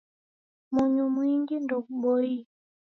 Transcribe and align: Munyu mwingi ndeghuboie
Munyu 0.73 1.05
mwingi 1.15 1.55
ndeghuboie 1.65 2.37